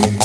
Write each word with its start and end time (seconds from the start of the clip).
you. 0.00 0.20